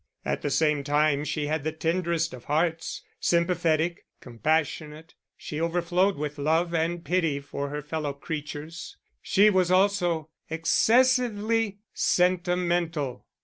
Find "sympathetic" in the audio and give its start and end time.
3.19-4.07